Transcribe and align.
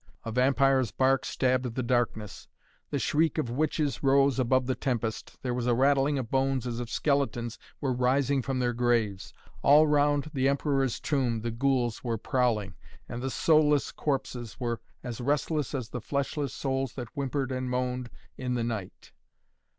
A 0.25 0.31
vampire's 0.31 0.89
bark 0.89 1.25
stabbed 1.25 1.75
the 1.75 1.83
darkness; 1.83 2.47
the 2.89 2.97
shriek 2.97 3.37
of 3.37 3.51
witches 3.51 4.01
rose 4.01 4.39
above 4.39 4.65
the 4.65 4.73
tempest, 4.73 5.37
there 5.43 5.53
was 5.53 5.67
a 5.67 5.75
rattling 5.75 6.17
of 6.17 6.31
bones 6.31 6.65
as 6.65 6.79
if 6.79 6.89
skeletons 6.89 7.59
were 7.79 7.93
rising 7.93 8.41
from 8.41 8.57
their 8.57 8.73
graves. 8.73 9.31
All 9.61 9.85
round 9.85 10.31
the 10.33 10.49
Emperor's 10.49 10.99
Tomb 10.99 11.41
the 11.41 11.51
ghouls 11.51 12.03
were 12.03 12.17
prowling, 12.17 12.73
and 13.07 13.21
the 13.21 13.29
soulless 13.29 13.91
corpses 13.91 14.59
were 14.59 14.81
as 15.03 15.21
restless 15.21 15.75
as 15.75 15.89
the 15.89 16.01
fleshless 16.01 16.51
souls 16.51 16.93
that 16.93 17.09
whimpered 17.13 17.51
and 17.51 17.69
moaned 17.69 18.09
in 18.39 18.55
the 18.55 18.63
night. 18.63 19.11